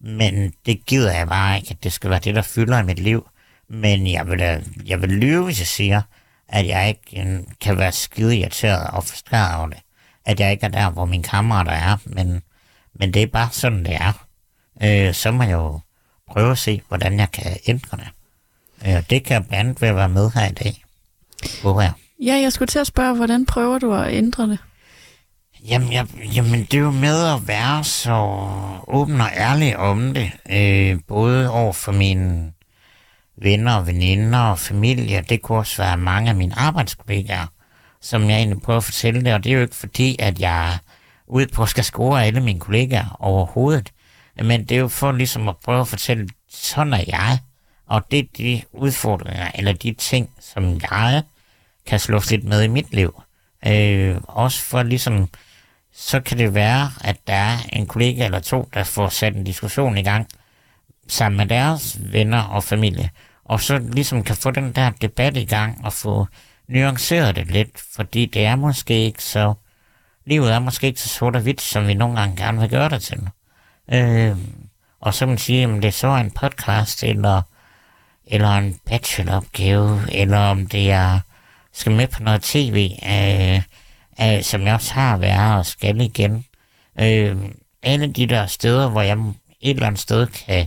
[0.00, 2.98] Men det gider jeg bare ikke, at det skal være det, der fylder i mit
[2.98, 3.28] liv.
[3.70, 6.02] Men jeg vil, jeg vil lyve, hvis jeg siger,
[6.48, 9.78] at jeg ikke øh, kan være skide irriteret og frustreret over det.
[10.24, 12.42] At jeg ikke er der, hvor mine kammerater er, men,
[12.94, 14.26] men det er bare sådan, det er.
[14.82, 15.80] Øh, så må jeg jo
[16.30, 18.08] prøve at se, hvordan jeg kan ændre det.
[18.86, 20.84] Øh, det kan jeg blandt andet ved at være med her i dag.
[21.62, 21.90] Hvor er
[22.22, 24.58] Ja, jeg skulle til at spørge, hvordan prøver du at ændre det?
[25.68, 28.48] Jamen, jeg, jamen det er jo med at være så
[28.88, 30.30] åben og ærlig om det.
[30.50, 32.52] Øh, både over for mine
[33.42, 35.24] venner veninder og familie.
[35.28, 37.46] Det kunne også være mange af mine arbejdskollegaer,
[38.00, 39.34] som jeg egentlig prøver at fortælle det.
[39.34, 40.78] Og det er jo ikke fordi, at jeg er
[41.26, 43.92] ude på at skal score alle mine kollegaer overhovedet.
[44.42, 47.38] Men det er jo for ligesom at prøve at fortælle, sådan er jeg.
[47.86, 51.22] Og det er de udfordringer, eller de ting, som jeg
[51.86, 53.22] kan slå lidt med i mit liv.
[53.66, 55.28] Øh, også for ligesom,
[55.92, 59.44] så kan det være, at der er en kollega eller to, der får sat en
[59.44, 60.28] diskussion i gang
[61.08, 63.10] sammen med deres venner og familie,
[63.48, 66.26] og så ligesom kan få den der debat i gang og få
[66.68, 69.54] nuanceret det lidt, fordi det er måske ikke så,
[70.26, 72.88] livet er måske ikke så sort og hvidt, som vi nogle gange gerne vil gøre
[72.88, 73.28] det til.
[73.92, 74.36] Øh,
[75.00, 77.42] og så man sige, om det så en podcast, eller,
[78.26, 81.20] eller en bacheloropgave, eller om det er
[81.72, 83.62] skal med på noget tv, øh,
[84.20, 86.44] øh, som jeg også har været og skal igen.
[87.00, 87.36] Øh,
[87.82, 89.18] alle de der steder, hvor jeg
[89.60, 90.66] et eller andet sted kan,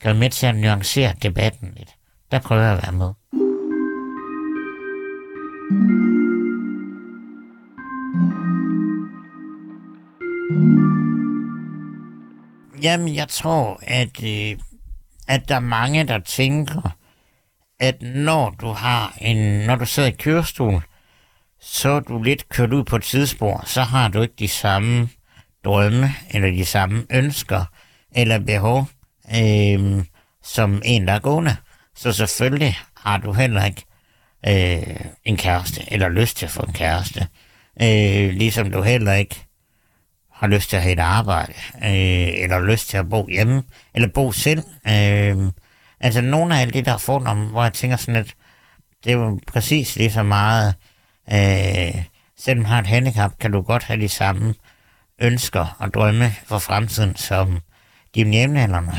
[0.00, 1.95] kan være med til at nuancere debatten lidt,
[2.30, 3.12] der prøver jeg at være med.
[12.82, 14.58] Jamen, jeg tror, at, øh,
[15.28, 16.96] at der er mange, der tænker,
[17.80, 20.82] at når du har en, når du sidder i kørestol,
[21.60, 25.08] så er du lidt kørt ud på et tidsspor, så har du ikke de samme
[25.64, 27.64] drømme, eller de samme ønsker,
[28.14, 28.88] eller behov,
[29.36, 30.04] øh,
[30.42, 31.56] som en, der er gående.
[31.96, 33.84] Så selvfølgelig har du heller ikke
[34.48, 37.26] øh, en kæreste, eller lyst til at få en kæreste.
[37.82, 39.46] Øh, ligesom du heller ikke
[40.32, 43.62] har lyst til at have et arbejde, øh, eller lyst til at bo hjemme,
[43.94, 44.62] eller bo selv.
[44.88, 45.52] Øh,
[46.00, 48.34] Altså nogle af alle de der fordomme, hvor jeg tænker sådan, at
[49.04, 50.74] det er jo præcis lige så meget,
[51.32, 52.04] øh,
[52.38, 54.54] selvom du har et handicap, kan du godt have de samme
[55.20, 57.60] ønsker og drømme for fremtiden som
[58.14, 58.98] dine jævnaldrende.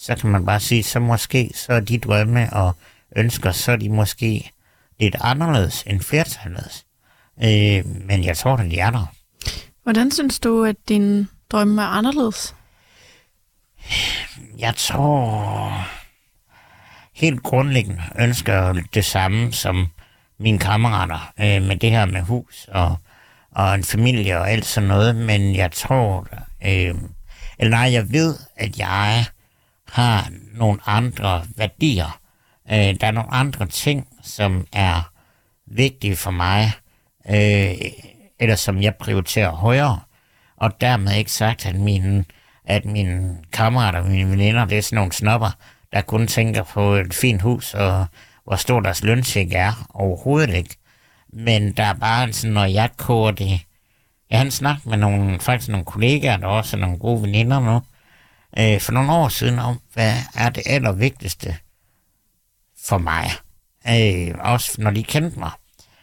[0.00, 2.76] Så kan man bare sige, så måske så er de drømme og
[3.16, 4.50] ønsker, så er de måske
[5.00, 6.84] lidt anderledes end flertallet.
[7.42, 9.06] Øh, men jeg tror, at de er der.
[9.82, 12.54] Hvordan synes du, at din drømme er anderledes?
[14.58, 15.72] Jeg tror,
[17.14, 19.86] helt grundlæggende ønsker det samme som
[20.38, 22.96] mine kammerater øh, med det her med hus og,
[23.50, 26.26] og en familie og alt sådan noget, men jeg tror,
[26.66, 26.94] øh,
[27.58, 29.24] eller nej, jeg ved, at jeg
[29.92, 32.20] har nogle andre værdier.
[32.72, 35.12] Øh, der er nogle andre ting, som er
[35.66, 36.72] vigtige for mig,
[37.30, 37.74] øh,
[38.40, 40.00] eller som jeg prioriterer højere.
[40.56, 42.24] Og dermed ikke sagt, at mine,
[42.64, 45.50] at mine kammerater og mine veninder, det er sådan nogle snopper,
[45.92, 48.06] der kun tænker på et fint hus og
[48.44, 49.88] hvor stor deres lønsæk er.
[49.94, 50.76] Overhovedet ikke.
[51.32, 53.60] Men der er bare sådan, når jeg koger det...
[54.30, 57.80] Jeg har snakket med nogle, faktisk nogle kollegaer, der også er nogle gode veninder nu,
[58.58, 61.56] øh, for nogle år siden om, hvad er det allervigtigste
[62.86, 63.30] for mig.
[63.88, 65.50] Øh, også når de kendte mig.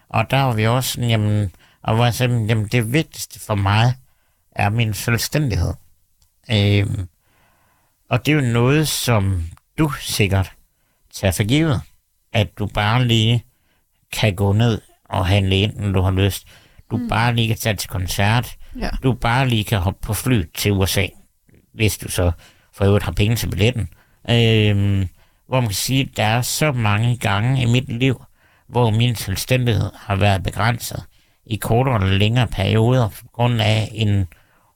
[0.09, 1.51] Og der var vi også sådan, jamen,
[1.83, 3.93] og hvor jeg sagde, jamen det vigtigste for mig
[4.51, 5.73] er min selvstændighed.
[6.51, 6.87] Øh,
[8.09, 9.43] og det er jo noget, som
[9.77, 10.51] du sikkert
[11.13, 11.81] tager for givet,
[12.33, 13.43] at du bare lige
[14.11, 16.47] kan gå ned og handle ind, når du har lyst.
[16.91, 17.09] Du mm.
[17.09, 18.55] bare lige kan tage til koncert.
[18.79, 18.89] Ja.
[19.03, 21.07] Du bare lige kan hoppe på fly til USA,
[21.77, 22.31] hvis du så
[22.73, 23.89] for øvrigt har penge til billetten.
[24.29, 25.07] Øhm,
[25.47, 28.23] hvor man kan sige, at der er så mange gange i mit liv,
[28.67, 31.03] hvor min selvstændighed har været begrænset
[31.45, 34.27] i kortere eller længere perioder på grund af en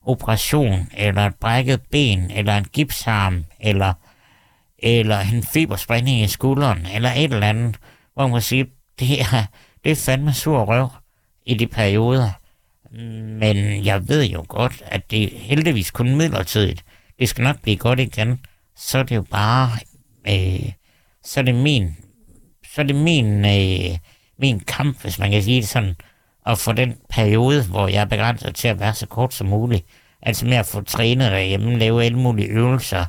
[0.06, 3.94] operation, eller et brækket ben, eller en gipsarm, eller
[4.84, 7.78] eller en fibersprænding i skulderen, eller et eller andet,
[8.14, 8.66] hvor man kan sige,
[9.00, 9.46] det er,
[9.84, 10.90] det er fandme sur røv
[11.46, 12.30] i de perioder.
[13.40, 16.84] Men jeg ved jo godt, at det heldigvis kun midlertidigt.
[17.22, 18.40] Det skal nok blive godt igen.
[18.76, 19.70] Så er det jo bare,
[20.28, 20.72] øh,
[21.24, 21.98] så er det min,
[22.74, 23.98] så er det min, øh,
[24.40, 25.96] min kamp, hvis man kan sige det sådan,
[26.46, 29.86] at få den periode, hvor jeg er begrænset til at være så kort som muligt,
[30.22, 33.06] altså med at få trænet derhjemme, lave alle mulige øvelser,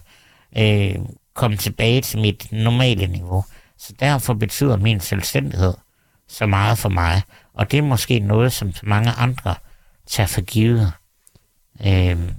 [0.58, 0.94] øh,
[1.34, 3.44] komme tilbage til mit normale niveau.
[3.78, 5.74] Så derfor betyder min selvstændighed
[6.28, 7.22] så meget for mig.
[7.54, 9.54] Og det er måske noget, som mange andre
[10.06, 10.92] tager for givet.
[11.86, 12.32] Øh,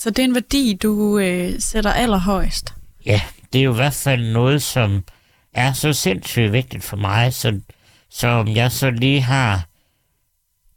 [0.00, 2.74] så det er en værdi, du øh, sætter allerhøjst?
[3.06, 3.20] Ja,
[3.52, 5.04] det er jo i hvert fald noget, som
[5.54, 7.60] er så sindssygt vigtigt for mig, så,
[8.10, 9.66] så om jeg så lige har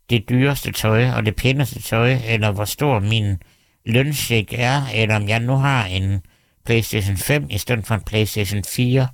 [0.09, 3.37] det dyreste tøj og det pæneste tøj, eller hvor stor min
[3.85, 6.21] lønsjek er, eller om jeg nu har en
[6.65, 9.07] PlayStation 5 i stedet for en PlayStation 4,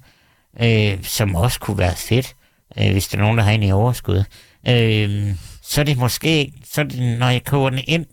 [0.62, 2.36] øh, som også kunne være fedt,
[2.78, 4.24] øh, hvis der er nogen, der har en i overskud.
[4.67, 8.06] Øh, så er det måske, så er det, når jeg koger den ind,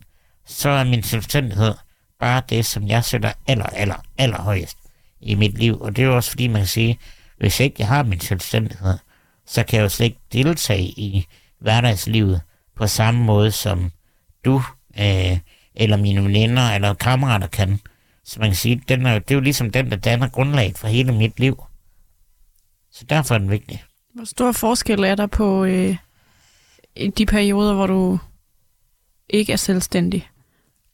[0.46, 1.74] så er min selvstændighed
[2.20, 4.78] bare det, som jeg sætter aller, aller, aller højest
[5.20, 5.80] i mit liv.
[5.80, 6.98] Og det er jo også fordi, man kan sige,
[7.38, 8.98] hvis ikke jeg har min selvstændighed,
[9.46, 11.26] så kan jeg jo slet ikke deltage i
[11.58, 12.40] hverdagslivet
[12.76, 13.90] på samme måde, som
[14.44, 14.62] du,
[14.98, 15.38] øh,
[15.74, 17.80] eller mine veninder, eller kammerater kan.
[18.24, 20.88] Så man kan sige, den er, det er jo ligesom den, der danner grundlaget for
[20.88, 21.64] hele mit liv.
[22.90, 23.84] Så derfor er den vigtig.
[24.14, 25.96] Hvor stor forskel er der på øh,
[27.16, 28.18] de perioder, hvor du
[29.28, 30.28] ikke er selvstændig,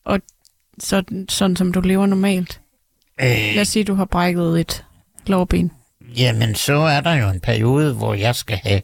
[0.04, 0.20] og
[0.80, 2.60] sådan, sådan som du lever normalt?
[3.20, 4.84] Øh, Lad os sige, at du har brækket et
[5.26, 5.72] lårben.
[6.16, 8.82] Jamen, så er der jo en periode, hvor jeg skal have,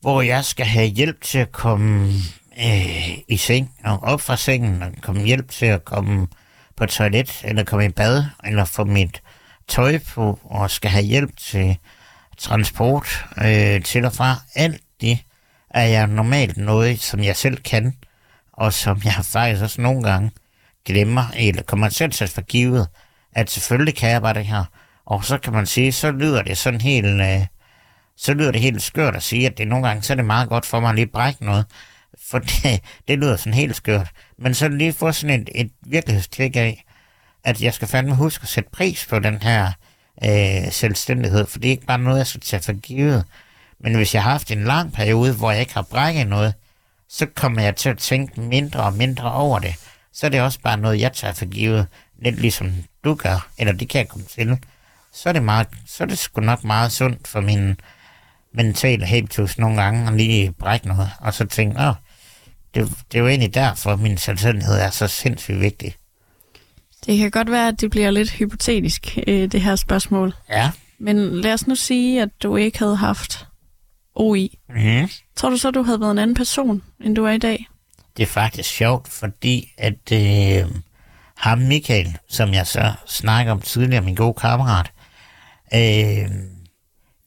[0.00, 2.12] hvor jeg skal have hjælp til at komme
[2.60, 6.26] øh, i seng, og op fra sengen, og komme hjælp til at komme
[6.76, 9.22] på toilet, eller komme i bad, eller få mit
[9.68, 11.76] tøj på, og skal have hjælp til
[12.38, 14.36] transport øh, til og fra.
[14.54, 15.18] Alt det
[15.70, 17.96] er jeg normalt noget, som jeg selv kan,
[18.52, 20.30] og som jeg faktisk også nogle gange
[20.86, 22.88] glemmer, eller kommer til at tage for givet,
[23.32, 24.64] at selvfølgelig kan jeg bare det her.
[25.06, 27.46] Og så kan man sige, så lyder det sådan helt, øh,
[28.16, 30.48] så lyder det helt skørt at sige, at det nogle gange, så er det meget
[30.48, 31.64] godt for mig at lige brække noget,
[32.30, 34.10] for det, det lyder sådan helt skørt.
[34.38, 36.84] Men så lige få sådan et, et virkelighedstjek af,
[37.44, 39.72] at jeg skal fandme huske at sætte pris på den her
[40.24, 43.24] øh, selvstændighed, for det er ikke bare noget, jeg skal tage for givet.
[43.80, 46.54] Men hvis jeg har haft en lang periode, hvor jeg ikke har brækket noget,
[47.08, 49.74] så kommer jeg til at tænke mindre og mindre over det.
[50.16, 51.86] Så er det også bare noget, jeg tager for givet,
[52.22, 52.72] lidt ligesom
[53.04, 54.58] du gør, eller det kan jeg komme til.
[55.12, 57.76] Så er det, meget, så er det sgu nok meget sundt for min
[58.54, 61.94] mentale habitus nogle gange at lige brække noget, og så tænke, åh,
[62.74, 65.94] det, det er jo egentlig derfor, min selvstændighed er så sindssygt vigtig.
[67.06, 70.34] Det kan godt være, at det bliver lidt hypotetisk, øh, det her spørgsmål.
[70.50, 70.70] Ja.
[70.98, 73.46] Men lad os nu sige, at du ikke havde haft
[74.14, 74.58] OI.
[74.68, 75.08] Mm.
[75.36, 77.66] Tror du så, du havde været en anden person, end du er i dag?
[78.16, 80.70] Det er faktisk sjovt, fordi at øh,
[81.36, 84.92] ham Michael, som jeg så snakker om tidligere, min gode kammerat,
[85.74, 86.30] øh,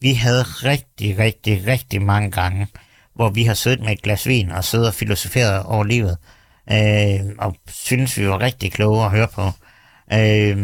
[0.02, 2.68] vi havde rigtig, rigtig, rigtig mange gange,
[3.16, 6.18] hvor vi har siddet med et glas vin og siddet og filosoferet over livet,
[6.72, 9.52] øh, og synes vi var rigtig kloge at høre på.
[10.14, 10.58] Øh,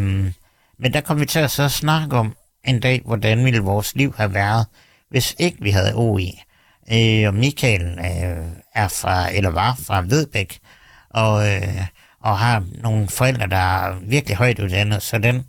[0.80, 4.14] men der kom vi til at så snakke om en dag, hvordan ville vores liv
[4.18, 4.66] have været,
[5.10, 6.42] hvis ikke vi havde OI.
[6.94, 8.46] Øh, Michael øh,
[8.76, 10.60] er fra, eller var fra Vedbæk,
[11.10, 11.82] og, øh,
[12.22, 15.46] og har nogle forældre, der er virkelig højt uddannet, så den,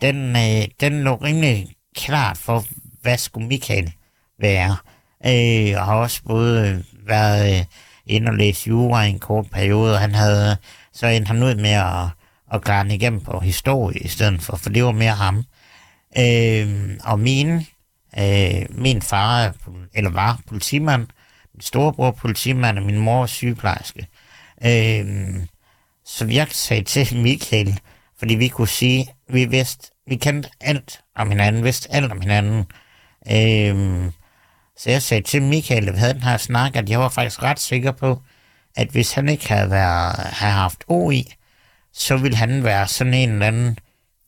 [0.00, 2.64] den, øh, den lå rimelig klart for,
[3.02, 3.92] hvad skulle Michael
[4.40, 4.76] være.
[5.26, 7.64] Øh, og har også både øh, været øh,
[8.06, 10.56] inde og læse jura i en kort periode, og han havde
[10.96, 12.08] så endte han ud med at,
[12.52, 15.44] at klare den igennem på historie i stedet for, for det var mere ham.
[16.18, 17.66] Øh, og mine
[18.18, 19.54] øh, min far,
[19.94, 21.06] eller var politimand,
[21.54, 24.06] min storebror politimand, og min mor er sygeplejerske.
[24.64, 25.36] Øh,
[26.04, 27.80] så jeg sagde til Michael,
[28.18, 32.64] fordi vi kunne sige, vi vidste, vi kendte alt om hinanden, vidste alt om hinanden.
[33.30, 34.10] Øh,
[34.76, 37.42] så jeg sagde til Michael, at vi havde den her snak, at jeg var faktisk
[37.42, 38.22] ret sikker på,
[38.76, 41.34] at hvis han ikke havde, været, havde haft OI,
[41.92, 43.78] så ville han være sådan en eller anden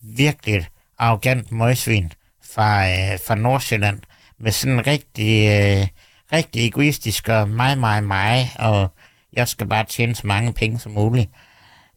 [0.02, 0.66] virkelig
[0.98, 2.12] arrogant møgsvin
[2.54, 4.00] fra, øh, fra Nordsjælland,
[4.40, 5.86] med sådan en rigtig, øh,
[6.32, 8.92] rigtig egoistisk og mig, mig, mig, og
[9.32, 11.30] jeg skal bare tjene så mange penge som muligt.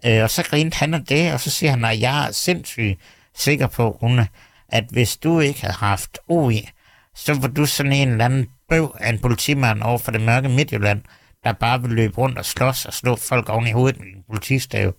[0.05, 2.99] Øh, og så grinte han af det, og så siger han, at jeg er sindssygt
[3.35, 4.27] sikker på, Rune,
[4.69, 6.69] at hvis du ikke havde haft OI,
[7.15, 10.49] så var du sådan en eller anden bøv af en politimand over for det mørke
[10.49, 11.01] Midtjylland,
[11.43, 14.23] der bare ville løbe rundt og slås og slå folk oven i hovedet med en
[14.29, 14.95] politistav.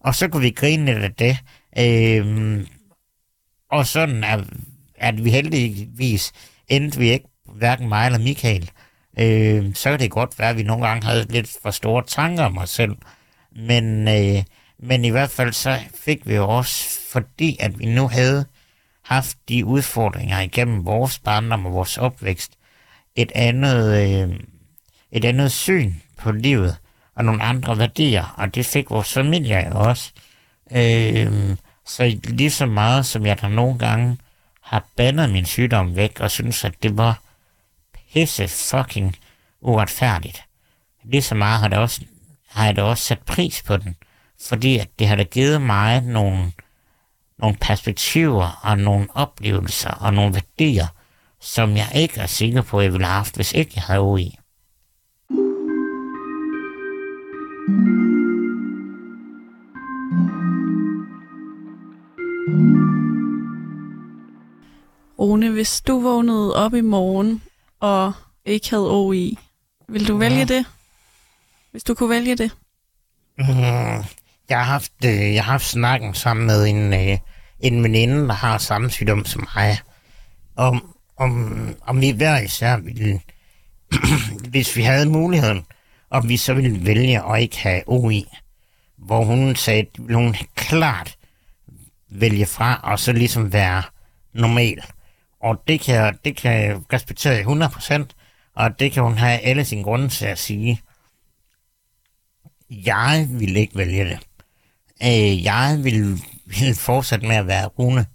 [0.00, 1.38] Og så kunne vi grine lidt af det.
[1.78, 2.66] Øh,
[3.70, 4.44] og sådan er,
[5.00, 6.32] at vi heldigvis
[6.68, 8.70] endte vi ikke, hverken mig eller Michael.
[9.18, 12.44] øh, så kan det godt være, at vi nogle gange havde lidt for store tanker
[12.44, 12.96] om os selv.
[13.56, 14.42] Men, øh,
[14.78, 18.44] men i hvert fald så fik vi jo også, fordi at vi nu havde
[19.04, 22.52] haft de udfordringer igennem vores barndom og vores opvækst,
[23.16, 24.36] et andet, øh,
[25.12, 26.76] et andet syn på livet
[27.14, 30.12] og nogle andre værdier, og det fik vores familie også.
[30.72, 34.16] Øh, så lige så meget som jeg der nogle gange
[34.70, 37.22] har bandet min sygdom væk og synes, at det var
[38.12, 39.16] pisse fucking
[39.60, 40.42] uretfærdigt.
[41.04, 42.00] Lige så meget har, det også,
[42.48, 43.96] har jeg da også sat pris på den,
[44.48, 46.52] fordi at det har da givet mig nogle,
[47.38, 50.86] nogle perspektiver og nogle oplevelser og nogle værdier,
[51.40, 54.00] som jeg ikke er sikker på, at jeg ville have haft, hvis ikke jeg havde
[54.00, 54.38] OI.
[65.30, 67.42] Rune, hvis du vågnede op i morgen
[67.80, 68.12] og
[68.44, 69.38] ikke havde OI,
[69.88, 70.66] vil du vælge det?
[71.70, 72.50] Hvis du kunne vælge det?
[73.38, 73.46] Mm,
[74.48, 77.18] jeg, har haft, øh, jeg har haft snakken sammen med en, øh,
[77.60, 79.78] en veninde, der har samme sygdom som mig,
[80.56, 83.20] om, om, om vi hver især ville,
[84.50, 85.66] hvis vi havde muligheden,
[86.10, 88.26] om vi så ville vælge at ikke have OI,
[88.98, 91.16] hvor hun sagde, at hun klart
[92.08, 93.82] vælge fra, og så ligesom være
[94.32, 94.82] normal.
[95.40, 99.82] Og det kan, det kan jeg respektere 100%, og det kan hun have alle sine
[99.82, 100.80] grunde til at sige.
[102.70, 104.18] Jeg vil ikke vælge det.
[105.02, 108.06] Øh, jeg vil, vil fortsætte med at være Rune,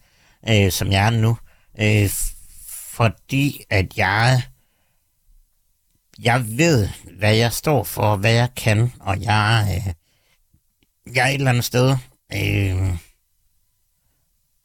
[0.50, 1.38] øh, som jeg er nu.
[1.80, 2.10] Øh,
[2.96, 4.42] fordi at jeg,
[6.20, 9.94] jeg ved, hvad jeg står for, hvad jeg kan, og jeg, øh,
[11.16, 11.98] jeg er et eller andet sted,
[12.34, 12.98] øh,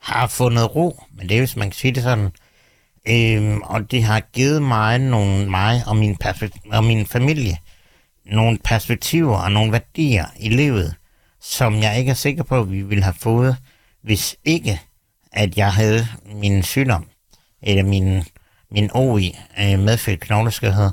[0.00, 2.30] har fundet ro, men det er, hvis man kan sige det sådan,
[3.09, 6.16] Øhm, og det har givet mig, nogle, mig og min,
[6.72, 7.57] og min familie
[8.24, 10.94] nogle perspektiver og nogle værdier i livet,
[11.40, 13.57] som jeg ikke er sikker på, at vi ville have fået,
[14.03, 14.80] hvis ikke,
[15.32, 17.07] at jeg havde min sygdom,
[17.62, 18.22] eller min,
[18.70, 20.90] min OI, øh, medfødt knogleskørhed.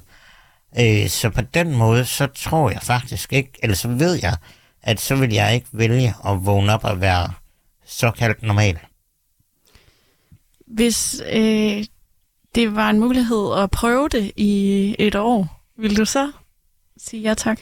[0.80, 4.38] Øh, så på den måde, så tror jeg faktisk ikke, eller så ved jeg,
[4.84, 7.34] at så vil jeg ikke vælge at vågne op og være
[7.86, 8.80] såkaldt normal.
[10.68, 11.86] Hvis øh,
[12.58, 16.32] det var en mulighed at prøve det i et år, vil du så
[16.97, 17.60] sige ja tak?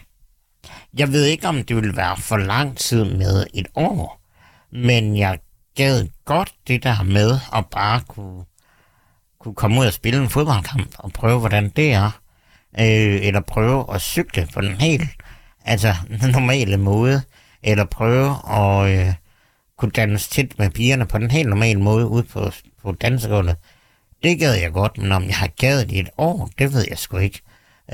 [0.98, 4.22] Jeg ved ikke, om det vil være for lang tid med et år,
[4.72, 5.39] men jeg
[5.76, 8.43] gad godt det der med at bare kunne,
[9.39, 12.22] kunne komme ud og spille en fodboldkamp og prøve, hvordan det er.
[12.80, 15.10] Øh, eller prøve at cykle på den helt
[15.66, 15.93] altså,
[16.34, 17.22] normale måde.
[17.64, 19.14] Eller prøve at øh,
[19.78, 22.52] kunne danse tæt med pigerne på den helt normale måde ude på,
[22.84, 23.56] på dansegulvet.
[24.24, 26.97] Det gad jeg godt, men om jeg har gadet i et år, det ved jeg
[26.97, 27.41] sgu ikke.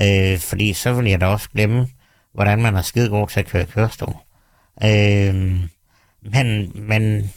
[0.02, 1.88] Øh, fordi så vil jeg da også glemme,
[2.34, 4.14] hvordan man er skide god til at køre kørestol.
[4.84, 5.34] Øh,
[6.22, 7.32] men, men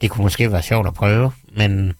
[0.00, 1.92] det kunne måske være sjovt at prøve, men,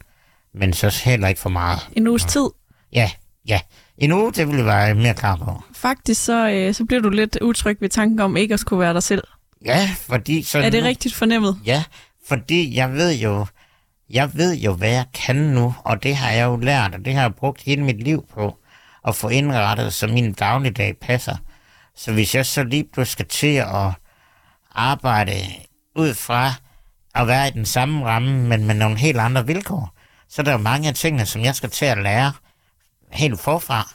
[0.54, 1.78] men så heller ikke for meget.
[1.96, 2.48] En uges tid?
[2.92, 3.10] Ja,
[3.48, 3.60] ja.
[3.98, 5.62] En uge, det ville være mere klar på.
[5.74, 8.94] Faktisk så, øh, så bliver du lidt utryg ved tanken om ikke at skulle være
[8.94, 9.24] dig selv.
[9.64, 10.42] Ja, fordi...
[10.42, 11.58] Så er det nu, rigtigt fornemmet?
[11.66, 11.84] Ja,
[12.28, 13.46] fordi jeg ved jo,
[14.10, 17.14] jeg ved jo, hvad jeg kan nu, og det har jeg jo lært, og det
[17.14, 18.56] har jeg brugt hele mit liv på
[19.08, 21.36] at få indrettet, så min dagligdag passer.
[21.96, 23.92] Så hvis jeg så lige pludselig skal til at
[24.74, 25.32] arbejde
[25.96, 26.54] ud fra
[27.14, 29.94] at være i den samme ramme, men med nogle helt andre vilkår,
[30.28, 32.32] så er der jo mange af tingene, som jeg skal til at lære
[33.12, 33.94] helt forfra.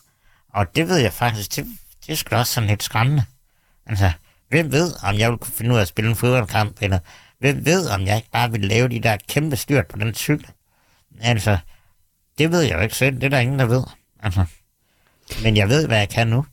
[0.53, 1.65] Og det ved jeg faktisk, det,
[2.05, 3.23] det er sgu også sådan lidt skræmmende.
[3.85, 4.11] Altså,
[4.49, 6.99] hvem ved, om jeg vil kunne finde ud af at spille en fodboldkamp, eller
[7.39, 10.47] Hvem ved, om jeg ikke bare vil lave de der kæmpe styrt på den cykel?
[11.21, 11.57] Altså,
[12.37, 13.15] det ved jeg jo ikke selv.
[13.15, 13.83] Det er der ingen, der ved.
[14.19, 14.45] Altså,
[15.43, 16.45] men jeg ved, hvad jeg kan nu.